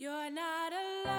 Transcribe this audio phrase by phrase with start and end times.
[0.00, 0.72] You're not
[1.04, 1.18] alone.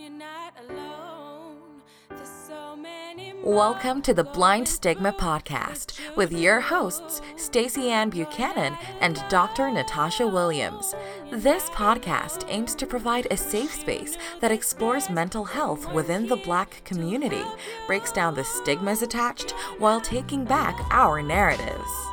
[0.00, 1.80] You're not alone.
[2.08, 8.76] There's so many Welcome to the Blind Stigma Podcast with your hosts, Stacey Ann Buchanan
[9.00, 9.70] and Dr.
[9.70, 10.96] Natasha Williams.
[11.30, 16.82] This podcast aims to provide a safe space that explores mental health within the Black
[16.84, 17.44] community,
[17.86, 22.11] breaks down the stigmas attached, while taking back our narratives.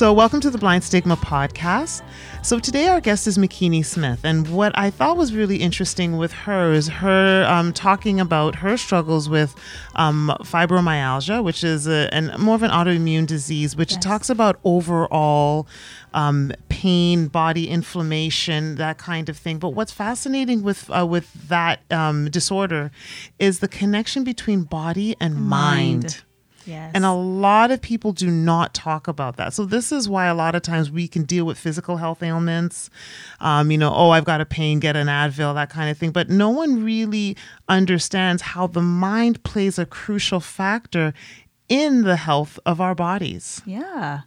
[0.00, 2.00] So, welcome to the Blind Stigma podcast.
[2.42, 4.24] So, today our guest is Makini Smith.
[4.24, 8.78] And what I thought was really interesting with her is her um, talking about her
[8.78, 9.54] struggles with
[9.96, 15.68] um, fibromyalgia, which is a, an, more of an autoimmune disease, which talks about overall
[16.14, 19.58] um, pain, body inflammation, that kind of thing.
[19.58, 22.90] But what's fascinating with, uh, with that um, disorder
[23.38, 26.02] is the connection between body and mind.
[26.04, 26.24] Mind.
[26.66, 26.92] Yes.
[26.94, 29.54] And a lot of people do not talk about that.
[29.54, 32.90] So this is why a lot of times we can deal with physical health ailments.
[33.40, 36.10] Um, you know, oh, I've got a pain, get an Advil, that kind of thing.
[36.10, 37.36] But no one really
[37.68, 41.14] understands how the mind plays a crucial factor
[41.68, 43.62] in the health of our bodies.
[43.64, 44.22] yeah.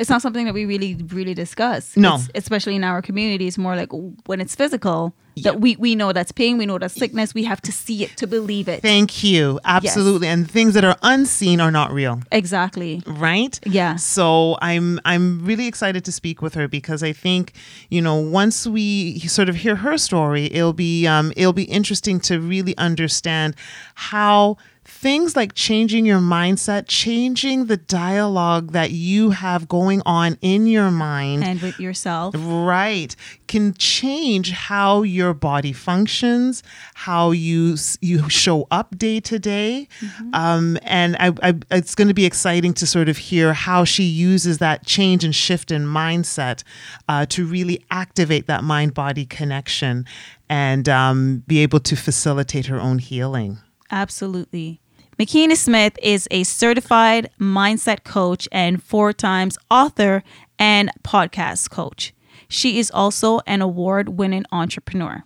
[0.00, 1.96] It's not something that we really, really discuss.
[1.96, 2.14] No.
[2.14, 3.90] It's- especially in our community, it's more like
[4.26, 5.52] when it's physical Yeah.
[5.52, 7.34] that we, we know that's pain, we know that's sickness.
[7.34, 8.80] We have to see it to believe it.
[8.82, 9.60] Thank you.
[9.64, 10.26] Absolutely.
[10.28, 12.20] And things that are unseen are not real.
[12.32, 13.02] Exactly.
[13.06, 13.96] right Yeah.
[13.96, 17.52] so i'm i'm really excited to speak with her because i think
[17.90, 22.18] you know once we sort of hear her story it'll be um it'll be interesting
[22.28, 23.54] to really understand
[23.94, 24.56] how
[25.00, 30.90] things like changing your mindset changing the dialogue that you have going on in your
[30.90, 32.34] mind And with yourself.
[32.36, 33.16] Right.
[33.48, 39.88] Can change how your body functions, how you you show up day to day.
[40.34, 44.04] Um, and I, I, it's going to be exciting to sort of hear how she
[44.04, 46.62] uses that change and shift in mindset
[47.08, 50.04] uh, to really activate that mind body connection
[50.50, 53.58] and um, be able to facilitate her own healing.
[53.90, 54.79] Absolutely.
[55.20, 60.22] Makini Smith is a certified mindset coach and four times author
[60.58, 62.14] and podcast coach.
[62.48, 65.24] She is also an award winning entrepreneur.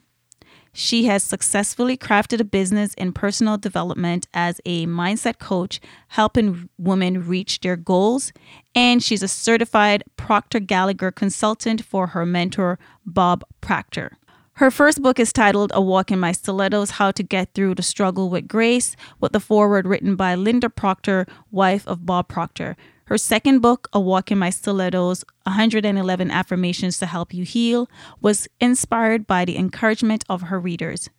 [0.73, 7.25] She has successfully crafted a business in personal development as a mindset coach, helping women
[7.29, 8.33] reach their goals.
[8.75, 14.19] And she's a certified Proctor Gallagher consultant for her mentor, Bob Proctor.
[14.59, 17.83] Her first book is titled A Walk in My Stilettos How to Get Through the
[17.83, 22.77] Struggle with Grace, with the foreword written by Linda Proctor, wife of Bob Proctor.
[23.07, 28.47] Her second book, A Walk in My Stilettos 111 Affirmations to Help You Heal, was
[28.61, 31.11] inspired by the encouragement of her readers.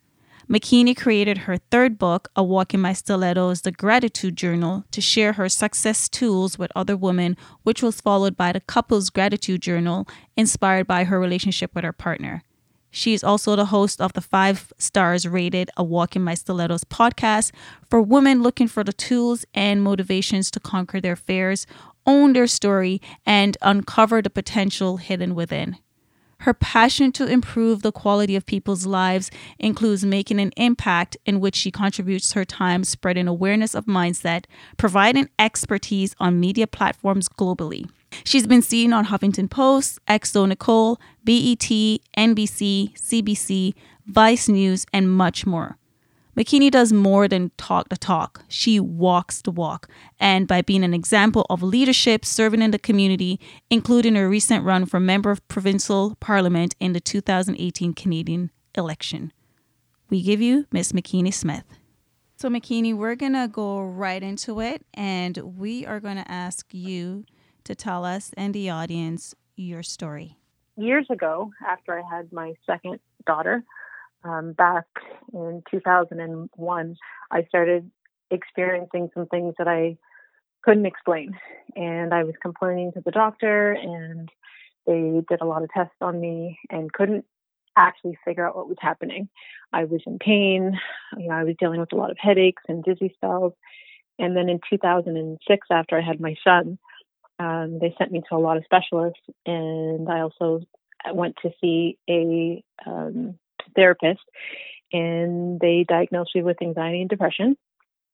[0.48, 5.34] Makini created her third book, A Walk in My Stilettos, The Gratitude Journal, to share
[5.34, 10.08] her success tools with other women, which was followed by the Couples Gratitude Journal,
[10.38, 12.42] inspired by her relationship with her partner.
[12.90, 16.84] She is also the host of the five stars rated A Walk in My Stilettos
[16.84, 17.52] podcast
[17.90, 21.66] for women looking for the tools and motivations to conquer their fears,
[22.06, 25.76] own their story, and uncover the potential hidden within.
[26.40, 31.56] Her passion to improve the quality of people's lives includes making an impact in which
[31.56, 34.44] she contributes her time spreading awareness of mindset,
[34.76, 37.88] providing expertise on media platforms globally.
[38.24, 41.68] She's been seen on Huffington Post, xoNecole, BET,
[42.16, 43.74] NBC, CBC,
[44.06, 45.78] Vice News, and much more.
[46.36, 48.44] Makini does more than talk the talk.
[48.48, 49.88] She walks the walk.
[50.20, 53.40] And by being an example of leadership, serving in the community,
[53.70, 59.32] including a recent run for member of provincial parliament in the 2018 Canadian election.
[60.10, 61.64] We give you Miss Makini Smith.
[62.36, 64.84] So, Makini, we're going to go right into it.
[64.92, 67.24] And we are going to ask you
[67.66, 70.38] to tell us and the audience your story.
[70.76, 73.64] years ago, after I had my second daughter,
[74.24, 74.84] um, back
[75.32, 76.96] in 2001,
[77.30, 77.90] I started
[78.30, 79.96] experiencing some things that I
[80.62, 81.38] couldn't explain.
[81.74, 84.28] And I was complaining to the doctor, and
[84.86, 87.24] they did a lot of tests on me and couldn't
[87.76, 89.28] actually figure out what was happening.
[89.72, 90.78] I was in pain.
[91.16, 93.52] You know, I was dealing with a lot of headaches and dizzy spells.
[94.18, 96.78] And then in 2006, after I had my son,
[97.38, 100.62] um, they sent me to a lot of specialists, and I also
[101.12, 103.38] went to see a um,
[103.74, 104.22] therapist,
[104.92, 107.56] and they diagnosed me with anxiety and depression.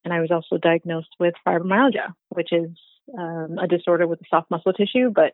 [0.04, 2.70] And I was also diagnosed with fibromyalgia, which is
[3.16, 5.32] um, a disorder with the soft muscle tissue, but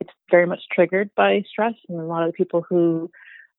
[0.00, 1.74] it's very much triggered by stress.
[1.88, 3.10] And a lot of the people who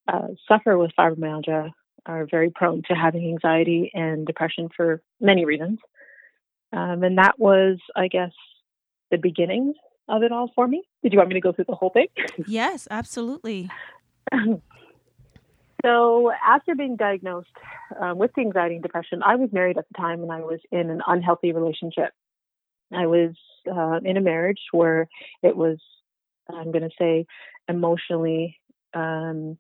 [0.07, 1.71] uh, suffer with fibromyalgia
[2.05, 5.79] are very prone to having anxiety and depression for many reasons.
[6.71, 8.31] Um, and that was, I guess,
[9.11, 9.75] the beginnings
[10.07, 10.83] of it all for me.
[11.03, 12.07] Did you want me to go through the whole thing?
[12.47, 13.69] Yes, absolutely.
[15.83, 17.49] so, after being diagnosed
[18.01, 20.89] uh, with anxiety and depression, I was married at the time and I was in
[20.89, 22.11] an unhealthy relationship.
[22.93, 23.35] I was
[23.71, 25.07] uh, in a marriage where
[25.41, 25.77] it was,
[26.49, 27.25] I'm going to say,
[27.67, 28.59] emotionally,
[28.93, 29.57] um,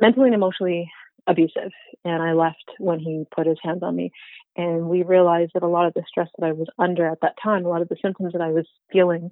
[0.00, 0.90] mentally and emotionally
[1.26, 1.70] abusive.
[2.04, 4.10] And I left when he put his hands on me.
[4.56, 7.36] And we realized that a lot of the stress that I was under at that
[7.42, 9.30] time, a lot of the symptoms that I was feeling,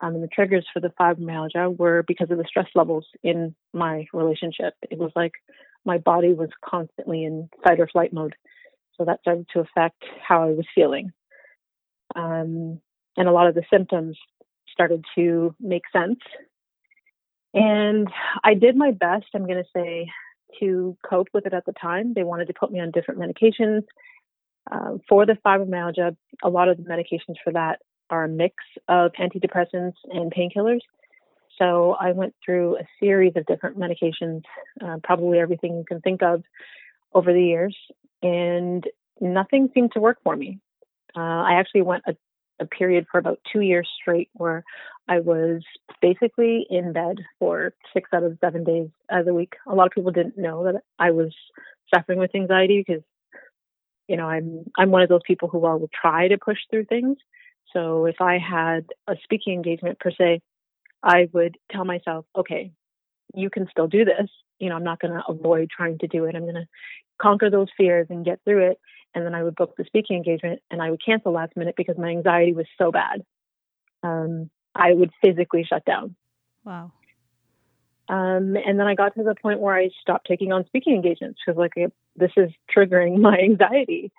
[0.00, 4.06] um, and the triggers for the fibromyalgia were because of the stress levels in my
[4.12, 4.74] relationship.
[4.90, 5.32] It was like
[5.84, 8.34] my body was constantly in fight or flight mode.
[8.96, 11.12] So that started to affect how I was feeling.
[12.14, 12.80] Um,
[13.16, 14.18] and a lot of the symptoms
[14.70, 16.18] started to make sense.
[17.54, 18.08] And
[18.42, 20.10] I did my best, I'm going to say,
[20.60, 22.14] to cope with it at the time.
[22.14, 23.84] They wanted to put me on different medications.
[24.70, 28.54] Uh, for the fibromyalgia, a lot of the medications for that are a mix
[28.88, 30.80] of antidepressants and painkillers.
[31.58, 34.42] So I went through a series of different medications,
[34.80, 36.42] uh, probably everything you can think of
[37.14, 37.76] over the years,
[38.22, 38.84] and
[39.20, 40.60] nothing seemed to work for me.
[41.14, 42.16] Uh, I actually went a,
[42.62, 44.64] a period for about two years straight where
[45.08, 45.62] I was
[46.00, 49.54] basically in bed for six out of seven days of the week.
[49.66, 51.34] A lot of people didn't know that I was
[51.94, 53.02] suffering with anxiety because,
[54.08, 57.18] you know, I'm I'm one of those people who will try to push through things.
[57.72, 60.40] So if I had a speaking engagement per se,
[61.02, 62.72] I would tell myself, okay,
[63.34, 64.30] you can still do this.
[64.58, 66.36] You know, I'm not going to avoid trying to do it.
[66.36, 66.68] I'm going to
[67.20, 68.78] conquer those fears and get through it.
[69.14, 71.98] And then I would book the speaking engagement and I would cancel last minute because
[71.98, 73.24] my anxiety was so bad.
[74.02, 76.16] Um, I would physically shut down.
[76.64, 76.92] Wow.
[78.08, 81.40] Um, and then I got to the point where I stopped taking on speaking engagements
[81.44, 81.72] because, like,
[82.16, 84.12] this is triggering my anxiety.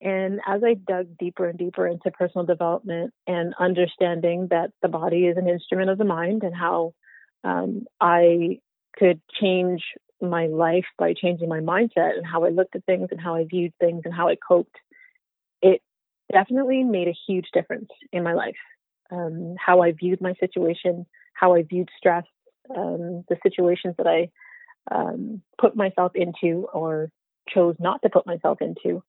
[0.00, 5.26] And as I dug deeper and deeper into personal development and understanding that the body
[5.26, 6.92] is an instrument of the mind and how
[7.42, 8.60] um, I
[8.96, 9.82] could change
[10.20, 13.44] my life by changing my mindset and how I looked at things and how I
[13.44, 14.76] viewed things and how I coped,
[15.60, 15.82] it
[16.32, 18.56] definitely made a huge difference in my life
[19.10, 22.24] um, how I viewed my situation, how I viewed stress,
[22.74, 24.30] um, the situations that I
[24.94, 27.10] um, put myself into or
[27.48, 29.02] chose not to put myself into.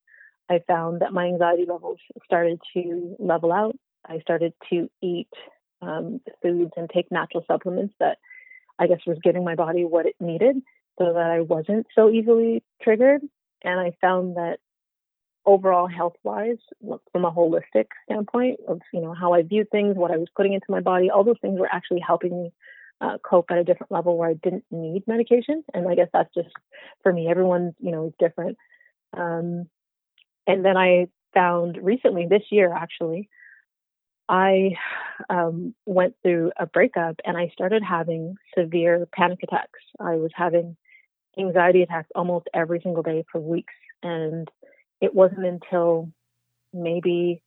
[0.49, 3.75] I found that my anxiety levels started to level out.
[4.07, 5.29] I started to eat
[5.81, 8.17] um, foods and take natural supplements that
[8.77, 10.57] I guess was giving my body what it needed
[10.97, 13.21] so that I wasn't so easily triggered.
[13.63, 14.59] And I found that
[15.45, 16.57] overall health wise
[17.11, 20.53] from a holistic standpoint of you know how i viewed things what i was putting
[20.53, 22.51] into my body all those things were actually helping me
[23.01, 26.33] uh, cope at a different level where i didn't need medication and i guess that's
[26.33, 26.49] just
[27.03, 28.57] for me everyone you know is different
[29.15, 29.67] um,
[30.47, 33.29] and then i found recently this year actually
[34.27, 34.71] i
[35.29, 40.75] um, went through a breakup and i started having severe panic attacks i was having
[41.37, 43.73] anxiety attacks almost every single day for weeks
[44.03, 44.49] and
[45.01, 46.09] it wasn't until
[46.73, 47.41] maybe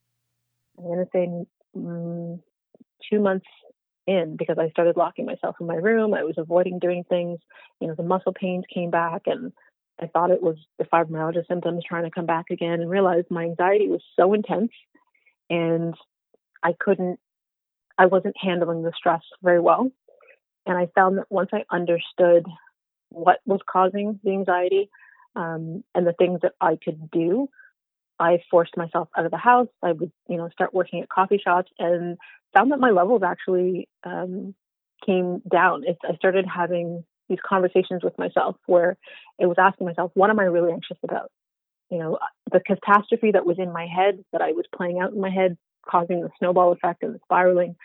[0.79, 1.29] I'm going to say
[1.77, 2.41] mm,
[3.11, 3.47] two months
[4.07, 6.15] in because I started locking myself in my room.
[6.15, 7.39] I was avoiding doing things.
[7.81, 9.53] You know, the muscle pains came back, and
[10.01, 13.45] I thought it was the fibromyalgia symptoms trying to come back again, and realized my
[13.45, 14.73] anxiety was so intense,
[15.51, 15.95] and
[16.63, 17.19] I couldn't.
[17.99, 19.91] I wasn't handling the stress very well.
[20.67, 22.47] And I found that once I understood
[23.11, 24.91] what was causing the anxiety,
[25.37, 27.49] um, and the things that I could do,
[28.19, 29.69] I forced myself out of the house.
[29.83, 32.19] I would, you know, start working at coffee shops and
[32.55, 34.55] found that my levels actually um,
[35.05, 35.85] came down.
[35.87, 38.97] It, I started having these conversations with myself where
[39.39, 41.31] it was asking myself, what am I really anxious about?
[41.91, 42.19] You know,
[42.51, 45.57] the catastrophe that was in my head, that I was playing out in my head,
[45.87, 47.77] causing the snowball effect and the spiraling.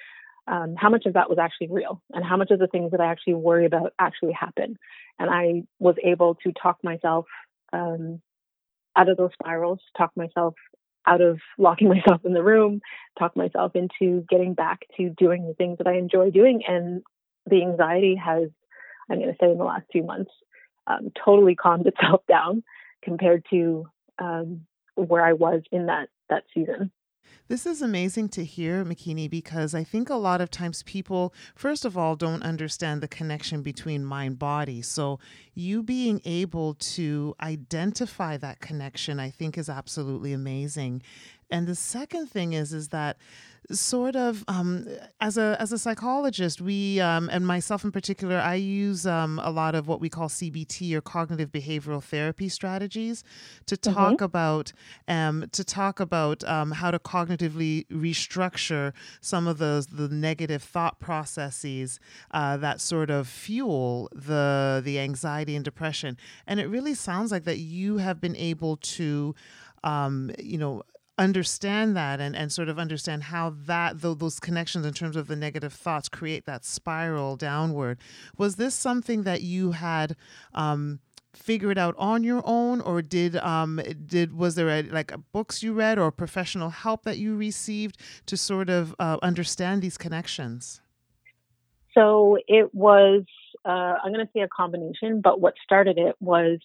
[0.45, 2.99] Um, how much of that was actually real and how much of the things that
[2.99, 4.77] I actually worry about actually happen.
[5.17, 7.27] And I was able to talk myself
[7.71, 8.21] um,
[8.95, 10.55] out of those spirals, talk myself
[11.07, 12.81] out of locking myself in the room,
[13.17, 16.63] talk myself into getting back to doing the things that I enjoy doing.
[16.67, 17.03] And
[17.49, 18.49] the anxiety has,
[19.09, 20.31] I'm going to say, in the last few months,
[20.87, 22.63] um, totally calmed itself down
[23.03, 23.85] compared to
[24.19, 24.61] um,
[24.95, 26.91] where I was in that that season.
[27.47, 31.83] This is amazing to hear, Makini, because I think a lot of times people, first
[31.85, 34.81] of all, don't understand the connection between mind body.
[34.81, 35.19] So,
[35.53, 41.01] you being able to identify that connection, I think, is absolutely amazing.
[41.51, 43.17] And the second thing is, is that
[43.71, 44.87] sort of um,
[45.21, 49.49] as a as a psychologist, we um, and myself in particular, I use um, a
[49.51, 53.23] lot of what we call CBT or cognitive behavioral therapy strategies
[53.67, 53.93] to Mm-hmm.
[53.93, 54.71] talk about
[55.07, 60.99] um, to talk about um, how to cognitively restructure some of those the negative thought
[60.99, 61.99] processes
[62.31, 66.17] uh, that sort of fuel the the anxiety and depression.
[66.47, 69.35] And it really sounds like that you have been able to,
[69.83, 70.83] um, you know
[71.17, 75.27] understand that and, and sort of understand how that tho- those connections in terms of
[75.27, 77.99] the negative thoughts create that spiral downward.
[78.37, 80.15] Was this something that you had
[80.53, 80.99] um,
[81.33, 85.73] figured out on your own or did um did was there a, like books you
[85.73, 90.81] read or professional help that you received to sort of uh, understand these connections?
[91.93, 93.23] So it was,
[93.65, 96.59] uh, I'm going to say a combination, but what started it was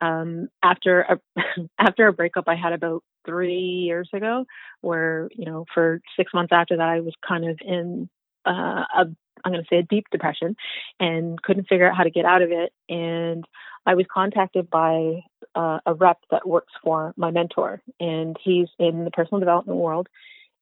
[0.00, 1.20] um, after a
[1.78, 4.44] after a breakup I had about three years ago,
[4.80, 8.08] where you know for six months after that I was kind of in
[8.46, 9.06] uh, a
[9.44, 10.56] I'm going to say a deep depression
[10.98, 12.72] and couldn't figure out how to get out of it.
[12.88, 13.44] And
[13.86, 15.20] I was contacted by
[15.54, 20.08] uh, a rep that works for my mentor, and he's in the personal development world.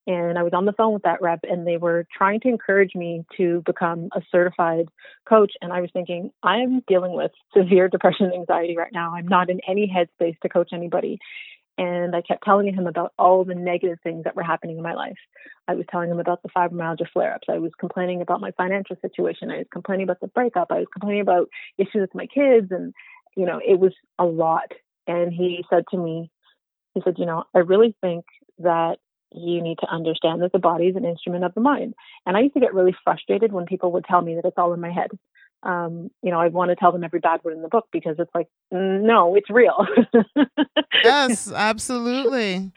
[0.04, 2.96] And I was on the phone with that rep, and they were trying to encourage
[2.96, 4.88] me to become a certified
[5.28, 5.52] coach.
[5.62, 9.14] And I was thinking, I'm dealing with severe depression and anxiety right now.
[9.14, 11.20] I'm not in any headspace to coach anybody.
[11.78, 14.94] And I kept telling him about all the negative things that were happening in my
[14.94, 15.16] life.
[15.66, 17.48] I was telling him about the fibromyalgia flare ups.
[17.48, 19.50] I was complaining about my financial situation.
[19.50, 20.68] I was complaining about the breakup.
[20.70, 21.48] I was complaining about
[21.78, 22.68] issues with my kids.
[22.70, 22.92] And,
[23.36, 24.70] you know, it was a lot.
[25.06, 26.30] And he said to me,
[26.94, 28.24] he said, you know, I really think
[28.58, 28.98] that
[29.34, 31.94] you need to understand that the body is an instrument of the mind.
[32.26, 34.74] And I used to get really frustrated when people would tell me that it's all
[34.74, 35.10] in my head.
[35.62, 38.16] Um, you know, I want to tell them every bad word in the book because
[38.18, 39.86] it's like, "Mm, no, it's real.
[41.04, 42.70] yes absolutely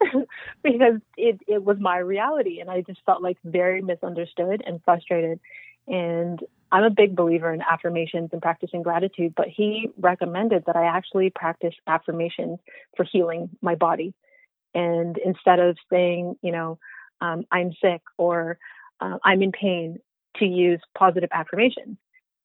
[0.62, 2.60] because it, it was my reality.
[2.60, 5.40] And I just felt like very misunderstood and frustrated.
[5.86, 6.40] And
[6.70, 11.30] I'm a big believer in affirmations and practicing gratitude, but he recommended that I actually
[11.30, 12.58] practice affirmations
[12.96, 14.14] for healing my body.
[14.74, 16.78] And instead of saying, you know,
[17.20, 18.58] um, I'm sick or
[19.00, 19.98] uh, I'm in pain,
[20.36, 21.96] to use positive affirmations.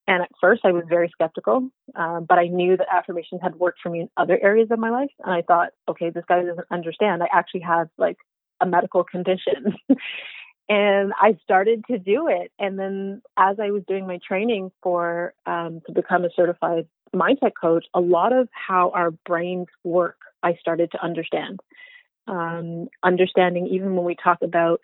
[0.08, 3.80] And at first, I was very skeptical, um, but I knew that affirmations had worked
[3.82, 5.12] for me in other areas of my life.
[5.24, 7.24] And I thought, okay, this guy doesn't understand.
[7.24, 8.18] I actually have like
[8.60, 9.78] a medical condition.
[10.68, 12.52] and I started to do it.
[12.60, 17.52] And then as I was doing my training for um, to become a certified mindset
[17.60, 21.62] coach, a lot of how our brains work, I started to understand.
[22.26, 24.80] Um, understanding even when we talk about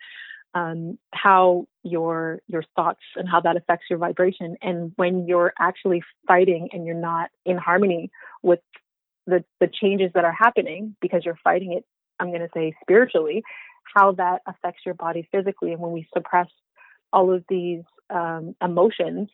[0.54, 6.02] um, how your your thoughts and how that affects your vibration, and when you're actually
[6.26, 8.10] fighting and you're not in harmony
[8.42, 8.60] with
[9.26, 11.84] the the changes that are happening because you're fighting it.
[12.18, 13.42] I'm going to say spiritually,
[13.94, 16.48] how that affects your body physically, and when we suppress
[17.12, 19.28] all of these um, emotions,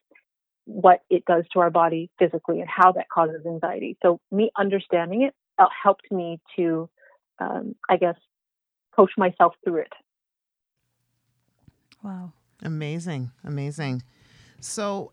[0.66, 3.96] what it does to our body physically, and how that causes anxiety.
[4.02, 5.34] So me understanding it
[5.82, 6.88] helped me to,
[7.40, 8.16] um, I guess,
[8.94, 9.92] coach myself through it.
[12.06, 12.32] Wow.
[12.62, 14.04] Amazing, amazing.
[14.60, 15.10] So,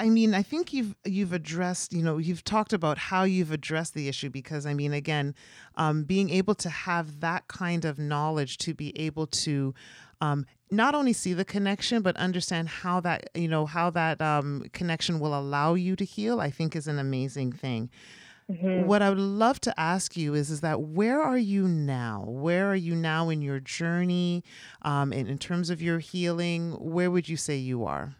[0.00, 3.94] I mean, I think you've you've addressed, you know, you've talked about how you've addressed
[3.94, 5.36] the issue because I mean, again,
[5.76, 9.74] um, being able to have that kind of knowledge to be able to
[10.20, 14.64] um, not only see the connection but understand how that you know how that um,
[14.72, 17.90] connection will allow you to heal, I think is an amazing thing.
[18.48, 22.24] What I would love to ask you is, is that where are you now?
[22.26, 24.44] Where are you now in your journey,
[24.82, 26.72] um, in, in terms of your healing?
[26.72, 28.16] Where would you say you are?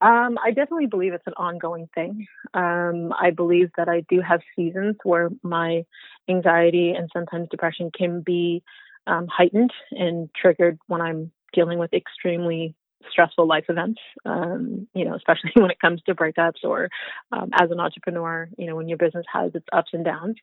[0.00, 2.26] Um, I definitely believe it's an ongoing thing.
[2.54, 5.84] Um, I believe that I do have seasons where my
[6.28, 8.62] anxiety and sometimes depression can be
[9.06, 12.74] um, heightened and triggered when I'm dealing with extremely
[13.10, 14.00] stressful life events.
[14.24, 16.88] Um, you know, especially when it comes to breakups or
[17.32, 20.36] um, as an entrepreneur, you know, when your business has its ups and downs.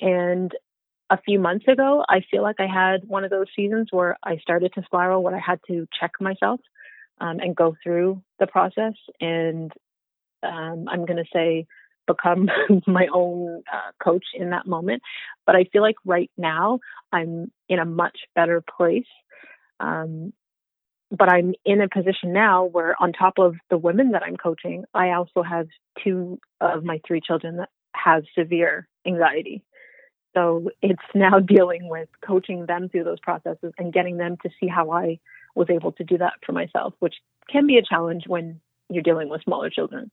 [0.00, 0.52] And
[1.10, 4.38] a few months ago, I feel like I had one of those seasons where I
[4.38, 6.60] started to spiral, where I had to check myself
[7.20, 8.94] um, and go through the process.
[9.20, 9.72] And
[10.42, 11.66] um, I'm going to say,
[12.06, 12.48] become
[12.86, 15.02] my own uh, coach in that moment.
[15.46, 16.80] But I feel like right now
[17.12, 19.06] I'm in a much better place.
[19.80, 20.32] Um,
[21.10, 24.84] but I'm in a position now where, on top of the women that I'm coaching,
[24.94, 25.68] I also have
[26.02, 29.62] two of my three children that have severe anxiety.
[30.34, 34.66] So it's now dealing with coaching them through those processes and getting them to see
[34.66, 35.18] how I
[35.54, 37.14] was able to do that for myself, which
[37.48, 40.10] can be a challenge when you're dealing with smaller children.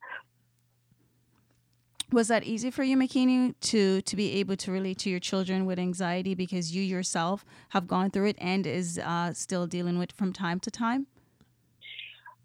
[2.11, 5.65] Was that easy for you, Makini, to to be able to relate to your children
[5.65, 10.09] with anxiety because you yourself have gone through it and is uh, still dealing with
[10.09, 11.07] it from time to time?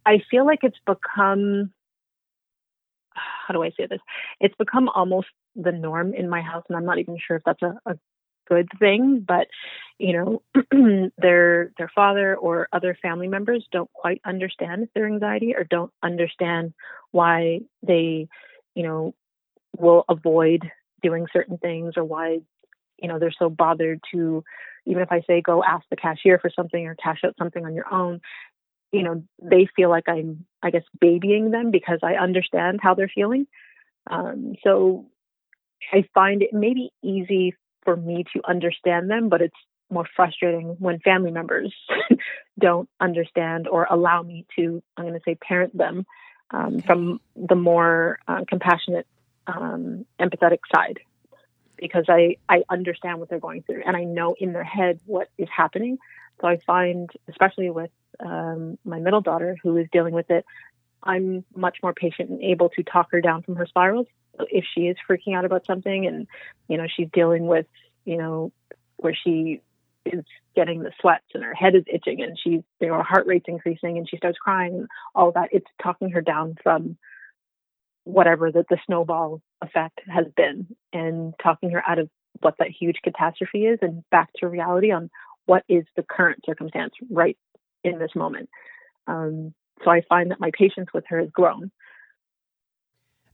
[0.05, 1.73] I feel like it's become
[3.47, 4.01] how do I say this?
[4.41, 7.63] It's become almost the norm in my house, and I'm not even sure if that's
[7.63, 7.99] a, a
[8.49, 9.25] good thing.
[9.27, 9.49] But
[9.99, 10.43] you know,
[11.19, 16.75] their their father or other family members don't quite understand their anxiety or don't understand
[17.11, 18.29] why they,
[18.75, 19.15] you know,
[19.79, 20.71] will avoid
[21.03, 22.39] doing certain things or why,
[22.99, 24.45] you know, they're so bothered to
[24.87, 27.75] even if I say go ask the cashier for something or cash out something on
[27.75, 28.21] your own,
[28.93, 33.11] you know, they feel like I'm, I guess, babying them because I understand how they're
[33.13, 33.47] feeling.
[34.09, 35.07] Um, so
[35.93, 37.55] I find it maybe easy
[37.85, 39.57] for me to understand them, but it's
[39.91, 41.75] more frustrating when family members
[42.59, 46.07] don't understand or allow me to, I'm going to say, parent them
[46.51, 46.87] um, okay.
[46.87, 49.07] from the more uh, compassionate,
[49.47, 51.01] um, empathetic side.
[51.77, 55.29] Because I, I understand what they're going through and I know in their head what
[55.37, 55.99] is happening.
[56.41, 60.47] So I find, especially with um, my middle daughter who is dealing with it,
[61.03, 64.07] I'm much more patient and able to talk her down from her spirals.
[64.39, 66.27] If she is freaking out about something and,
[66.67, 67.67] you know, she's dealing with,
[68.07, 68.53] you know,
[68.97, 69.61] where she
[70.07, 70.25] is
[70.55, 73.49] getting the sweats and her head is itching and she's, you know, her heart rate's
[73.49, 76.97] increasing and she starts crying and all that, it's talking her down from
[78.07, 82.09] whatever that the snowball effect has been and talking her out of
[82.41, 85.11] what that huge catastrophe is and back to reality on
[85.47, 87.37] what is the current circumstance right
[87.83, 88.49] in this moment.
[89.09, 89.53] Um,
[89.85, 91.73] so I find that my patience with her has grown.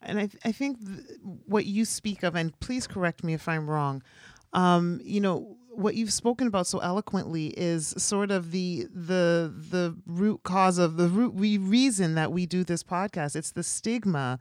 [0.01, 3.47] And I, th- I think th- what you speak of, and please correct me if
[3.47, 4.03] I'm wrong,
[4.53, 9.97] um, you know, what you've spoken about so eloquently is sort of the the the
[10.07, 13.35] root cause of the root we reason that we do this podcast.
[13.37, 14.39] It's the stigma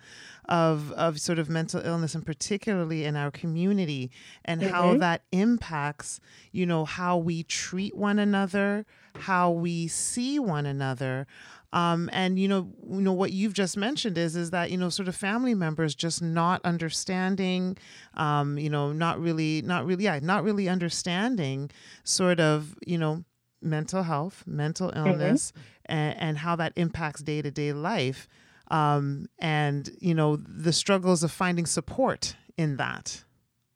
[0.49, 4.11] of of sort of mental illness, and particularly in our community,
[4.43, 4.73] and mm-hmm.
[4.73, 6.19] how that impacts,
[6.51, 11.27] you know, how we treat one another, how we see one another.
[11.73, 14.89] Um, and you know, you know what you've just mentioned is is that you know
[14.89, 17.77] sort of family members just not understanding,
[18.15, 21.71] um, you know, not really, not really, yeah, not really understanding
[22.03, 23.23] sort of you know
[23.61, 25.07] mental health, mental mm-hmm.
[25.07, 25.61] illness, mm-hmm.
[25.85, 28.27] and, and how that impacts day to day life,
[28.69, 33.23] um, and you know the struggles of finding support in that.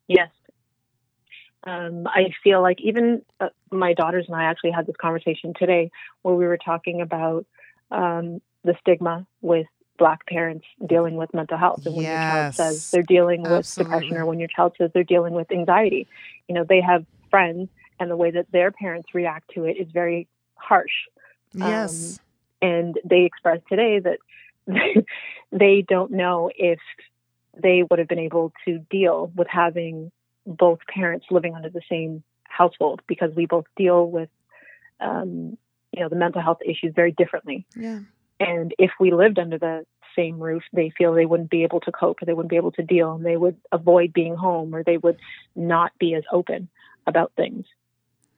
[0.07, 0.29] Yes,
[1.65, 5.91] um, I feel like even uh, my daughters and I actually had this conversation today
[6.21, 7.45] where we were talking about
[7.91, 9.67] um, the stigma with
[9.97, 13.51] black parents dealing with mental health and when yes, your child says they're dealing with
[13.51, 13.93] absolutely.
[13.93, 16.07] depression or when your child says they're dealing with anxiety.
[16.47, 17.69] You know they have friends
[17.99, 20.91] and the way that their parents react to it is very harsh.
[21.53, 22.19] Yes.
[22.61, 24.19] um, and they expressed today that
[25.51, 26.79] they don't know if
[27.61, 30.11] they would have been able to deal with having
[30.45, 34.29] both parents living under the same household because we both deal with
[34.99, 35.57] um,
[35.95, 37.65] you know the mental health issues very differently.
[37.75, 37.99] Yeah.
[38.39, 41.91] And if we lived under the same roof, they feel they wouldn't be able to
[41.91, 44.83] cope or they wouldn't be able to deal and they would avoid being home or
[44.83, 45.17] they would
[45.55, 46.69] not be as open
[47.07, 47.65] about things.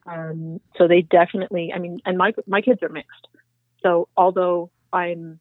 [0.06, 3.28] Um, so they definitely, I mean, and my, my kids are mixed.
[3.82, 5.38] So although I'm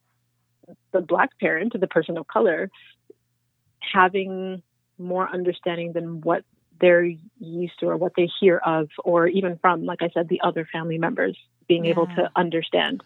[0.91, 2.69] the black parent, the person of color,
[3.79, 4.61] having
[4.97, 6.43] more understanding than what
[6.79, 10.41] they're used to or what they hear of, or even from, like I said, the
[10.43, 11.91] other family members being yeah.
[11.91, 13.03] able to understand.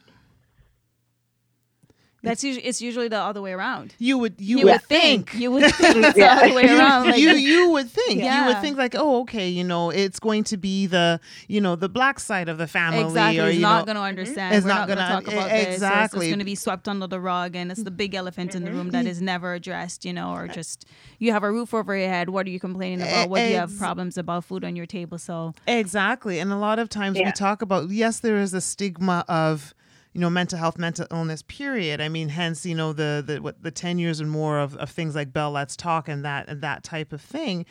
[2.24, 3.96] That's usually it's usually the other way around.
[3.98, 5.32] You would you, you would, would think.
[5.32, 5.42] think.
[5.42, 6.36] you would think it's yeah.
[6.36, 7.08] the other way around.
[7.08, 8.42] Like, you you would think yeah.
[8.42, 11.76] you would think like oh okay you know it's going to be the you know
[11.76, 14.56] the black side of the family exactly or it's not going to understand.
[14.56, 15.66] It's We're not, going to talk about exactly.
[15.66, 15.76] this.
[15.76, 18.54] Exactly, it's, it's going to be swept under the rug, and it's the big elephant
[18.54, 19.08] in the room that mm-hmm.
[19.08, 20.06] is never addressed.
[20.06, 20.86] You know, or just
[21.18, 22.30] you have a roof over your head.
[22.30, 23.30] What are you complaining about?
[23.30, 25.18] What do you have problems about food on your table?
[25.18, 27.26] So exactly, and a lot of times yeah.
[27.26, 29.74] we talk about yes, there is a stigma of
[30.13, 32.02] you know mental health mental illness period.
[32.02, 34.89] I mean hence you know the the what the 10 years and more of, of
[34.89, 37.65] things like bell let's talk and that and that type of thing.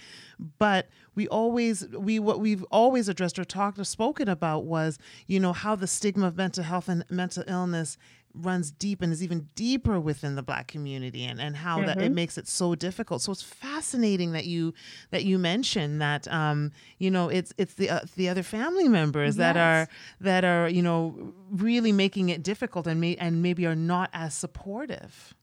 [0.59, 5.39] But we always we what we've always addressed or talked or spoken about was you
[5.41, 7.99] know how the stigma of mental health and mental illness
[8.35, 11.87] runs deep and is even deeper within the black community and, and how mm-hmm.
[11.87, 12.15] that it mm-hmm.
[12.15, 14.73] makes it so difficult so it's fascinating that you
[15.11, 19.37] that you mentioned that um you know it's it's the uh, the other family members
[19.37, 19.37] yes.
[19.37, 19.89] that are
[20.21, 24.33] that are you know really making it difficult and may and maybe are not as
[24.35, 25.35] supportive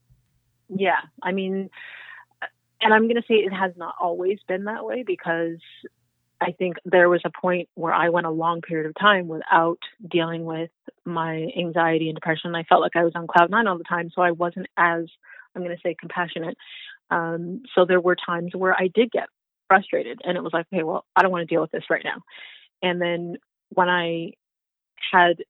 [0.68, 1.68] yeah i mean
[2.80, 5.58] and i'm going to say it has not always been that way because
[6.40, 9.78] I think there was a point where I went a long period of time without
[10.08, 10.70] dealing with
[11.04, 12.54] my anxiety and depression.
[12.54, 15.06] I felt like I was on cloud nine all the time, so I wasn't as
[15.54, 16.56] I'm going to say compassionate
[17.10, 19.28] Um, so there were times where I did get
[19.66, 22.04] frustrated and it was like, okay, well, I don't want to deal with this right
[22.04, 22.22] now.
[22.82, 23.36] And then
[23.70, 24.32] when I
[25.12, 25.42] had,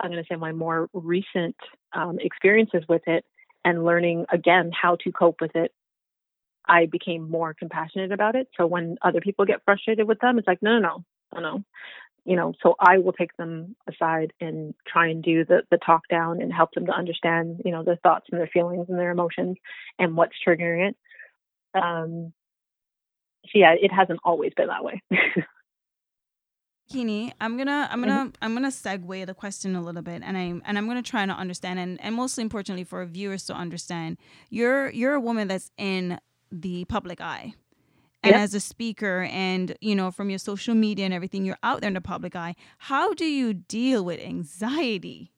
[0.00, 1.56] I'm going to say my more recent
[1.92, 3.24] um, experiences with it
[3.64, 5.72] and learning again how to cope with it,
[6.70, 8.48] I became more compassionate about it.
[8.56, 11.04] So when other people get frustrated with them, it's like, no, no,
[11.34, 11.64] no, no.
[12.24, 16.02] You know, so I will take them aside and try and do the, the talk
[16.08, 19.10] down and help them to understand, you know, their thoughts and their feelings and their
[19.10, 19.56] emotions
[19.98, 20.96] and what's triggering it.
[21.74, 22.32] Um,
[23.46, 25.02] so yeah, it hasn't always been that way.
[26.92, 30.60] Kini, I'm gonna I'm gonna I'm gonna segue the question a little bit and I'm
[30.66, 34.18] and I'm gonna try to understand and, and mostly importantly for viewers to understand
[34.50, 36.18] you're you're a woman that's in
[36.50, 37.54] the public eye.
[38.22, 38.36] And Yep.
[38.36, 41.88] as a speaker and you know from your social media and everything, you're out there
[41.88, 42.54] in the public eye.
[42.78, 45.32] How do you deal with anxiety?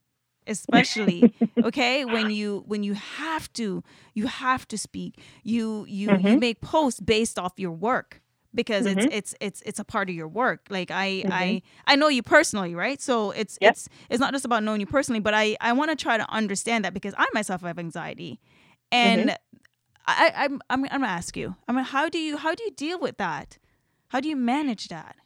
[0.47, 1.29] Especially
[1.63, 6.41] okay when you when you have to you have to speak you you you Mhm.
[6.41, 8.21] make posts based off your work
[8.53, 8.97] because Mhm.
[8.97, 11.63] it's it's it's it's a part of your work like i i Mhm.
[11.87, 13.71] i know you personally right so it's Yep.
[13.71, 16.29] it's it's not just about knowing you personally but i i want to try to
[16.29, 18.41] understand that because i myself have anxiety
[18.91, 19.37] and
[20.07, 22.71] I, I'm, I'm i'm gonna ask you i mean how do you how do you
[22.71, 23.59] deal with that
[24.09, 25.17] how do you manage that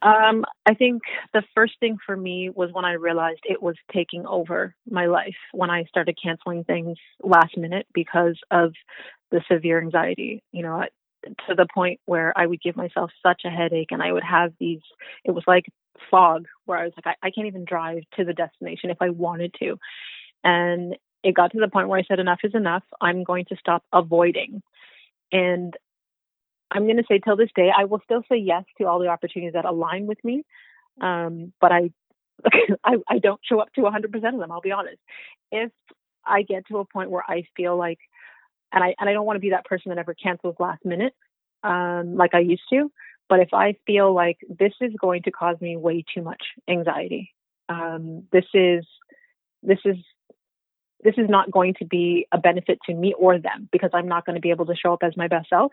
[0.00, 1.02] Um, I think
[1.34, 5.36] the first thing for me was when I realized it was taking over my life
[5.52, 8.72] when I started canceling things last minute because of
[9.30, 10.42] the severe anxiety.
[10.52, 10.84] You know,
[11.24, 14.52] to the point where I would give myself such a headache and I would have
[14.58, 14.80] these,
[15.24, 15.66] it was like
[16.10, 19.10] fog where I was like, I, I can't even drive to the destination if I
[19.10, 19.76] wanted to.
[20.44, 22.82] And it got to the point where I said, enough is enough.
[23.00, 24.62] I'm going to stop avoiding.
[25.30, 25.76] And
[26.70, 29.08] I'm going to say till this day, I will still say yes to all the
[29.08, 30.44] opportunities that align with me.
[31.00, 31.90] Um, but I,
[32.84, 34.50] I, I don't show up to 100% of them.
[34.50, 34.98] I'll be honest.
[35.50, 35.70] If
[36.24, 37.98] I get to a point where I feel like,
[38.72, 41.12] and I and I don't want to be that person that ever cancels last minute,
[41.62, 42.90] um, like I used to.
[43.28, 47.34] But if I feel like this is going to cause me way too much anxiety,
[47.68, 48.86] um, this is
[49.62, 49.96] this is
[51.02, 54.24] this is not going to be a benefit to me or them because I'm not
[54.24, 55.72] going to be able to show up as my best self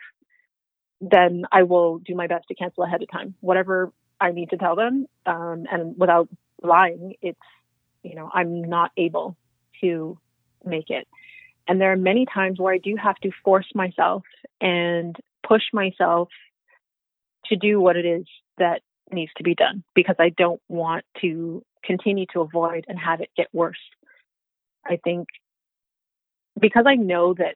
[1.01, 3.35] then I will do my best to cancel ahead of time.
[3.39, 6.27] Whatever I need to tell them, um, and without
[6.61, 7.39] lying, it's
[8.03, 9.37] you know I'm not able
[9.81, 10.17] to
[10.65, 11.07] make it.
[11.67, 14.23] And there are many times where I do have to force myself
[14.59, 15.15] and
[15.47, 16.29] push myself
[17.45, 18.25] to do what it is
[18.57, 23.21] that needs to be done because I don't want to continue to avoid and have
[23.21, 23.77] it get worse.
[24.89, 25.28] I think
[26.60, 27.56] because I know that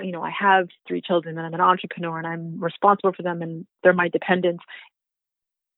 [0.00, 3.42] you know, I have three children and I'm an entrepreneur and I'm responsible for them
[3.42, 4.64] and they're my dependents.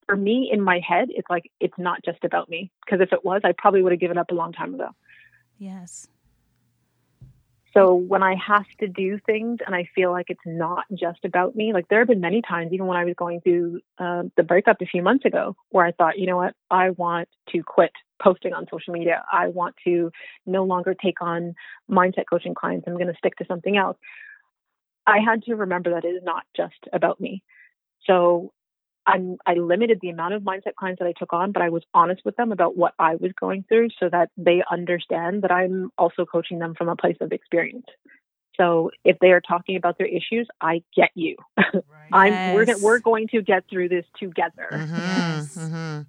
[0.07, 2.70] For me, in my head, it's like it's not just about me.
[2.85, 4.88] Because if it was, I probably would have given up a long time ago.
[5.59, 6.09] yes
[7.74, 11.55] So when I have to do things and I feel like it's not just about
[11.55, 14.42] me, like there have been many times, even when I was going through uh, the
[14.42, 17.92] breakup a few months ago, where I thought, you know what, I want to quit
[18.22, 19.24] posting on social media.
[19.33, 20.11] I want to
[20.46, 21.54] no longer take on
[21.90, 22.87] mindset coaching clients.
[22.87, 23.96] I'm going to stick to something else.
[25.06, 27.42] I had to remember that it is not just about me.
[28.06, 28.52] So
[29.06, 31.83] I'm, I limited the amount of mindset clients that I took on, but I was
[31.94, 35.90] honest with them about what I was going through so that they understand that I'm
[35.98, 37.87] also coaching them from a place of experience.
[38.56, 41.37] So if they are talking about their issues, I get you.
[42.12, 44.68] I'm we're we're going to get through this together.
[44.72, 45.48] Mhm, Yes.
[45.56, 46.06] mhm.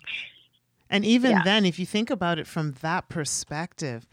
[0.91, 1.41] And even Yeah.
[1.41, 4.07] then, if you think about it from that perspective,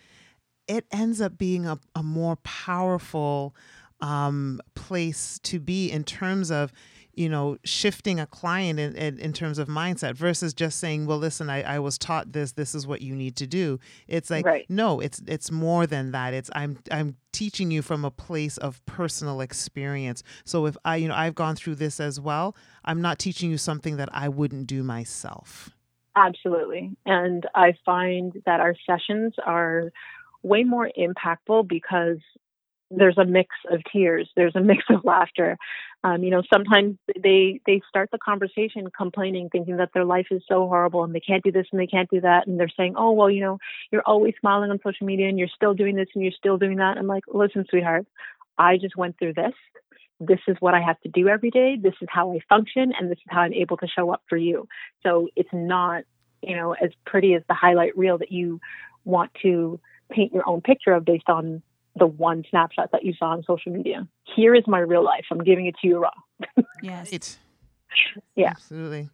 [0.67, 3.55] it ends up being a, a more powerful
[4.01, 6.73] um, place to be in terms of,
[7.15, 11.19] you know, shifting a client in, in, in terms of mindset versus just saying, well,
[11.19, 13.81] listen, I, I was taught this, this is what you need to do.
[14.07, 14.67] It's like, Right.
[14.69, 16.33] no, it's it's more than that.
[16.33, 20.23] It's I'm I'm teaching you from a place of personal experience.
[20.45, 23.59] So if I, you know, I've gone through this as well, I'm not teaching you
[23.59, 25.71] something that I wouldn't do myself.
[26.19, 26.97] Absolutely.
[27.07, 29.93] And I find that our sessions are
[30.43, 32.19] way more impactful because
[32.91, 35.59] there's a mix of tears, there's a mix of laughter.
[36.05, 40.43] Um, you know, sometimes they they start the conversation complaining, thinking that their life is
[40.49, 42.95] so horrible and they can't do this and they can't do that, and they're saying,
[42.97, 43.59] "Oh, well, you know,
[43.93, 46.79] you're always smiling on social media and you're still doing this and you're still doing
[46.79, 48.07] that." I'm like, "Listen, sweetheart,
[48.59, 49.55] I just went through this.
[50.21, 51.77] This is what I have to do every day.
[51.81, 54.37] This is how I function, and this is how I'm able to show up for
[54.37, 54.69] you."
[55.03, 56.05] So it's not,
[56.43, 58.61] you know, as pretty as the highlight reel that you
[59.05, 61.63] want to paint your own picture of based on
[61.97, 64.07] the one snapshot that you saw on social media.
[64.37, 65.27] Here is my real life.
[65.31, 66.11] I'm giving it to you raw.
[66.83, 67.39] yes Right.
[68.37, 68.51] Yeah.
[68.51, 69.11] Absolutely.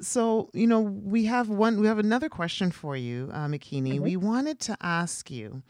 [0.00, 3.98] So, you know, we have one, we have another question for you, uh, Makini.
[3.98, 4.00] Mhm.
[4.00, 5.62] We wanted to ask you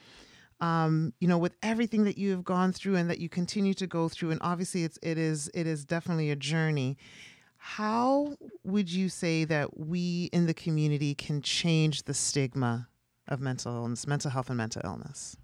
[0.60, 3.86] um, you know, with everything that you have gone through and that you continue to
[3.86, 6.96] go through, and obviously it's it is it is definitely a journey.
[7.56, 12.88] How would you say that we in the community can change the stigma
[13.26, 15.36] of mental illness, mental health, and mental illness?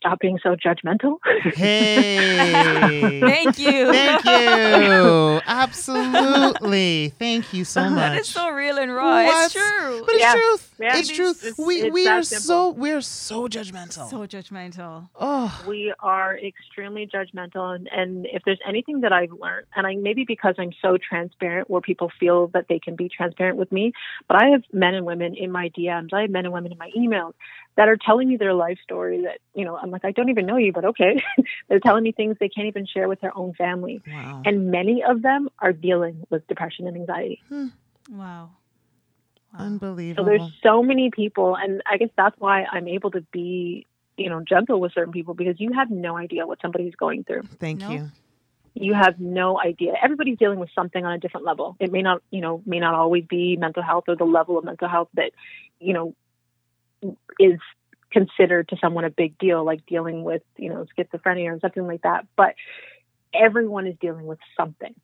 [0.00, 1.18] Stop being so judgmental.
[1.42, 3.20] Hey.
[3.20, 3.92] Thank you.
[3.92, 5.40] Thank you.
[5.46, 7.10] Absolutely.
[7.18, 7.96] Thank you so much.
[7.98, 9.24] that is so real and raw.
[9.24, 9.44] What?
[9.44, 10.02] It's true.
[10.06, 10.32] But it's Yeah.
[10.32, 10.74] truth.
[10.80, 10.96] Yeah.
[10.96, 11.44] It's It truth.
[11.44, 11.58] is.
[11.58, 14.08] we It's we that are so we're so judgmental.
[14.08, 15.08] So judgmental.
[15.20, 19.96] oh, we are extremely judgmental and, and if there's anything that I've learned and I
[19.96, 23.92] maybe because I'm so transparent where people feel that they can be transparent with me,
[24.28, 26.78] but I have men and women in my DMs, I have men and women in
[26.78, 27.34] my emails
[27.76, 30.46] that are telling me their life story that, you know, I'm like, I don't even
[30.46, 31.22] know you, but okay.
[31.68, 34.02] They're telling me things they can't even share with their own family.
[34.06, 34.42] wow.
[34.44, 37.40] And many of them are dealing with depression and anxiety.
[37.48, 37.68] Hmm.
[38.10, 38.50] Wow.
[39.54, 39.78] Wow.
[40.16, 44.28] So there's so many people, and I guess that's why I'm able to be, you
[44.28, 47.42] know, gentle with certain people because you have no idea what somebody's going through.
[47.58, 47.90] Thank No.
[47.90, 48.10] you.
[48.74, 49.94] You have no idea.
[50.00, 51.76] Everybody's dealing with something on a different level.
[51.80, 54.64] It may not, you know, may not always be mental health or the level of
[54.64, 55.32] mental health that,
[55.80, 56.14] you know,
[57.38, 57.58] is
[58.10, 62.02] considered to someone a big deal, like dealing with, you know, schizophrenia or something like
[62.02, 62.26] that.
[62.36, 62.54] But
[63.32, 64.94] everyone is dealing with something.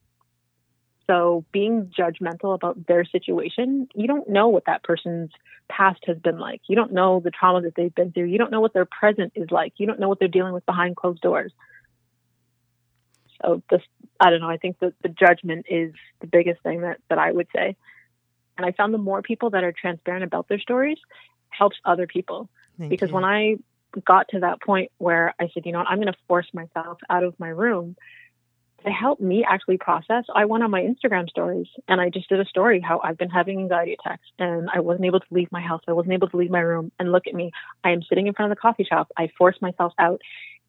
[1.06, 5.30] So being judgmental about their situation, you don't know what that person's
[5.68, 6.62] past has been like.
[6.68, 8.24] You don't know the trauma that they've been through.
[8.24, 9.74] You don't know what their present is like.
[9.76, 11.52] You don't know what they're dealing with behind closed doors.
[13.40, 13.82] So this,
[14.18, 14.50] I don't know.
[14.50, 17.76] I think that the judgment is the biggest thing that, that I would say.
[18.56, 20.98] And I found the more people that are transparent about their stories
[21.56, 23.14] helps other people Thank because you.
[23.14, 23.56] when I
[24.04, 26.98] got to that point where I said, you know what, I'm going to force myself
[27.08, 27.96] out of my room
[28.84, 32.40] to help me actually process, I went on my Instagram stories and I just did
[32.40, 35.60] a story how I've been having anxiety attacks and I wasn't able to leave my
[35.60, 35.80] house.
[35.88, 36.92] I wasn't able to leave my room.
[36.98, 37.50] And look at me.
[37.82, 39.10] I am sitting in front of the coffee shop.
[39.16, 40.20] I forced myself out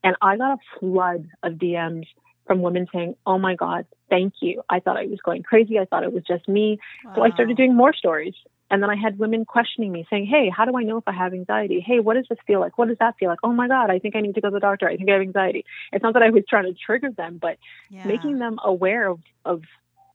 [0.04, 2.06] and I got a flood of DMs
[2.47, 4.63] from women saying, Oh my God, thank you.
[4.69, 5.78] I thought I was going crazy.
[5.78, 6.80] I thought it was just me.
[7.15, 8.34] So I started doing more stories.
[8.69, 11.13] And then I had women questioning me saying, Hey, how do I know if I
[11.13, 11.84] have anxiety?
[11.86, 12.77] Hey, what does this feel like?
[12.77, 13.39] What does that feel like?
[13.43, 14.88] Oh my God, I think I need to go to the doctor.
[14.88, 15.63] I think I have anxiety.
[15.93, 17.58] It's not that I was trying to trigger them, but
[17.89, 18.08] Yeah.
[18.08, 19.62] making them aware of, of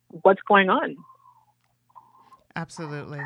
[0.09, 0.97] what's going on.
[2.55, 3.23] Absolutely.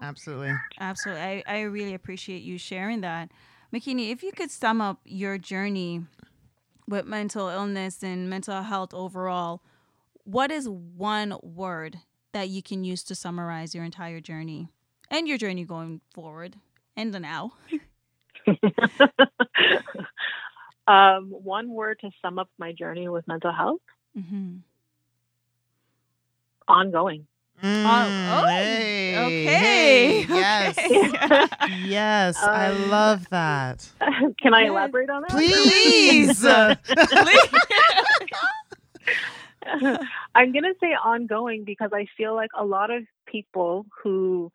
[0.00, 0.58] Absolutely.
[0.80, 1.22] Absolutely.
[1.22, 3.30] I, I really appreciate you sharing that.
[3.72, 6.02] Makini, if you could sum up your journey
[6.88, 9.60] with mental illness and mental health overall,
[10.24, 11.98] what is one word
[12.32, 14.68] that you can use to summarize your entire journey
[15.10, 16.56] and your journey going forward
[16.96, 17.52] and the now?
[20.86, 23.80] um, one word to sum up my journey with mental health
[24.18, 24.56] Mm-hmm.
[26.66, 27.26] ongoing.
[27.62, 29.44] Mm, oh, hey, okay.
[29.44, 30.78] hey, yes.
[30.78, 31.46] Okay.
[31.68, 32.36] Yes.
[32.42, 33.88] I Um, love that.
[34.40, 35.30] Can I elaborate on that?
[35.30, 36.44] Please.
[40.34, 44.52] I'm going to say ongoing because I feel like a lot of people who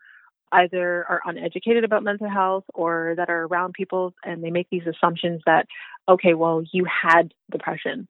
[0.52, 4.88] either are uneducated about mental health or that are around people and they make these
[4.88, 5.68] assumptions that,
[6.08, 8.08] okay, well, you had depression.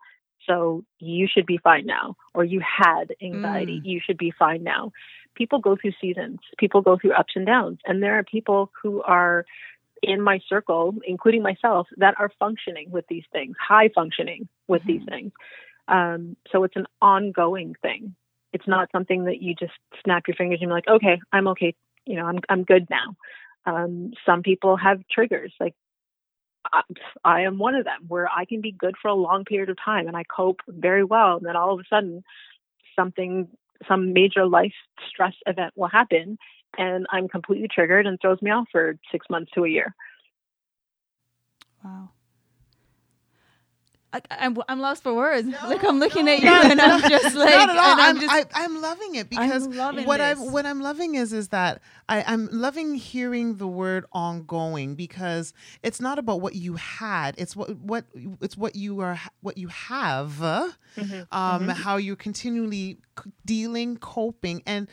[0.48, 3.86] So you should be fine now, or you had anxiety, mm.
[3.86, 4.92] you should be fine now.
[5.36, 9.02] People go through seasons, people go through ups and downs, and there are people who
[9.04, 9.46] are
[10.04, 15.00] in my circle, including myself, that are functioning with these things, high functioning with these
[15.02, 15.10] mm-hmm.
[15.10, 15.32] things.
[15.88, 18.16] Um, so it's an ongoing thing.
[18.54, 21.76] It's not something that you just snap your fingers and be like, okay, I'm okay.
[22.06, 23.16] You know, I'm I'm good now.
[23.66, 25.54] Um, some people have triggers.
[25.60, 25.74] Like
[26.72, 26.82] I,
[27.24, 29.78] I am one of them, where I can be good for a long period of
[29.84, 32.24] time and I cope very well, and then all of a sudden,
[32.96, 33.48] something,
[33.88, 34.74] some major life
[35.10, 36.38] stress event will happen,
[36.78, 39.96] and I'm completely triggered and throws me off for six months to a year.
[41.84, 42.12] Wow.
[44.14, 45.48] I, I'm, I'm lost for words.
[45.66, 47.92] like I'm looking at you and I'm just like, not at all.
[47.94, 50.40] and I'm I'm, just, I, I'm loving it because loving what this.
[50.40, 55.52] I'm what I'm loving is is that I, I'm loving hearing the word ongoing because
[55.82, 57.34] it's not about what you had.
[57.40, 58.06] It's what what
[58.40, 60.42] it's what you are what you have.
[60.44, 60.70] uh,
[61.32, 64.88] Um, how you're continually c- dealing, coping, and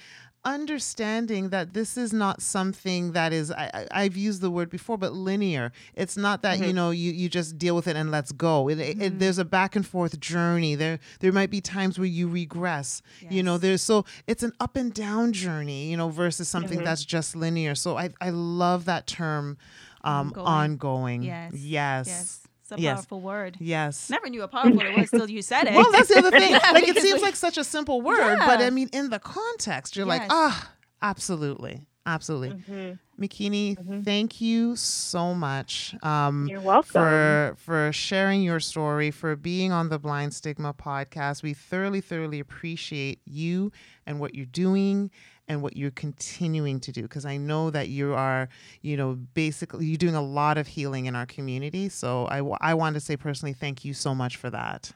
[0.45, 5.13] understanding that this is not something that is I, I've used the word before but
[5.13, 5.73] linear.
[5.95, 6.77] It's not that you mm-hmm.
[6.77, 8.69] know you, you just deal with it and let's go.
[8.69, 9.19] It, it- it- mm-hmm.
[9.19, 10.75] there's a back and forth journey.
[10.75, 14.77] There there might be times where you regress you know there's so it's an up
[14.77, 16.85] and down journey you know versus something mm-hmm.
[16.85, 17.75] that's just linear.
[17.75, 19.59] So I, I love that term
[20.03, 20.47] um Ongoing.
[20.47, 21.23] ongoing.
[21.23, 21.53] Yes.
[21.55, 22.07] yes.
[22.09, 22.49] Yes.
[22.73, 22.97] It's a Yes.
[22.99, 23.57] powerful word.
[23.61, 25.75] yes Never knew how powerful it was till you said it.
[25.75, 26.53] well, that's the other thing.
[26.53, 29.19] Yeah, like it seems like- like such a simple word, but I mean, in the
[29.19, 30.31] context, you're like, Yes.
[30.33, 30.71] ah,
[31.03, 32.51] absolutely, Absolutely.
[32.69, 33.23] Mm-hmm.
[33.23, 35.95] Makini, thank you so much.
[36.03, 36.91] Um, You're welcome.
[36.91, 41.43] For for sharing your story, for being on the Blind Stigma podcast.
[41.43, 43.71] We thoroughly, thoroughly appreciate you
[44.07, 45.11] and what you're doing
[45.51, 48.49] and what you're continuing to do because I know that you are,
[48.83, 51.89] you know, basically you're doing a lot of healing in our community.
[51.89, 54.93] So I, w- I want to say personally, thank you so much for that.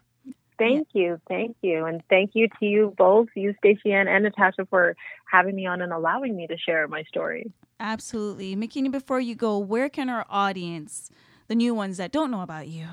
[0.57, 4.65] Thank you, thank you, and thank you to you both, you Stacey Ann and Natasha,
[4.71, 7.51] for having me on and allowing me to share my story.
[7.81, 8.55] Absolutely.
[8.55, 11.11] Makini, before you go, where can our audience,
[11.49, 12.87] the new ones that don't know about you,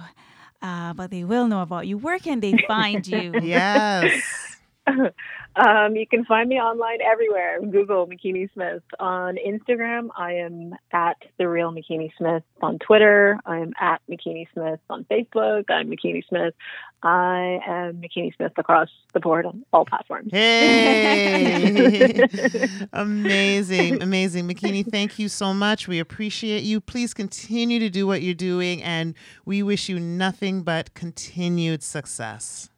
[0.63, 3.39] uh, but they will know about you, where can they find you?
[3.43, 4.51] Yes.
[5.56, 7.60] um, you can find me online everywhere.
[7.62, 8.84] Google Makini Smith.
[8.99, 12.43] On Instagram, I am at the real Makini Smith.
[12.62, 14.80] On Twitter, I am at Makini Smith.
[14.89, 16.54] On Facebook, I'm Makini Smith.
[17.04, 20.30] I am Makini Smith across the board on all platforms.
[20.32, 21.47] Hey,
[22.93, 24.47] amazing, amazing.
[24.47, 25.88] Makini, thank you so much.
[25.88, 26.80] We appreciate you.
[26.80, 32.69] Please continue to do what you're doing, and we wish you nothing but continued success.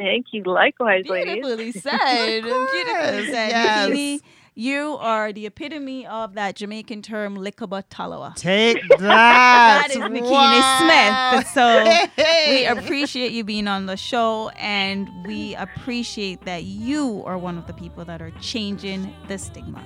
[0.00, 0.42] Thank you.
[0.44, 1.34] Likewise, ladies.
[1.44, 2.42] Beautifully said.
[2.42, 3.50] Beautifully said.
[3.50, 3.90] yes.
[3.90, 4.20] Makini,
[4.54, 8.34] you are the epitome of that Jamaican term, likaba talawa.
[8.34, 8.98] Take that.
[8.98, 11.46] That is Makini Smith.
[11.52, 11.84] So
[12.50, 17.66] we appreciate you being on the show, and we appreciate that you are one of
[17.66, 19.84] the people that are changing the stigma.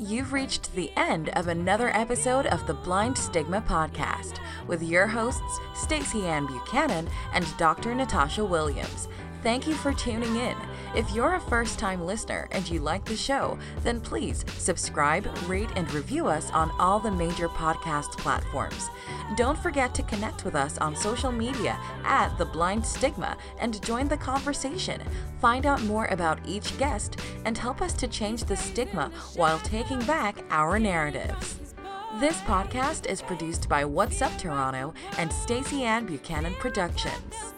[0.00, 5.58] You've reached the end of another episode of the Blind Stigma podcast with your hosts,
[5.74, 7.96] Stacey Ann Buchanan and Dr.
[7.96, 9.08] Natasha Williams.
[9.42, 10.56] Thank you for tuning in.
[10.96, 15.68] If you're a first time listener and you like the show, then please subscribe, rate,
[15.76, 18.90] and review us on all the major podcast platforms.
[19.36, 24.08] Don't forget to connect with us on social media at The Blind Stigma and join
[24.08, 25.00] the conversation.
[25.40, 30.00] Find out more about each guest and help us to change the stigma while taking
[30.00, 31.60] back our narratives.
[32.18, 37.54] This podcast is produced by What's Up Toronto and Stacey Ann Buchanan Productions.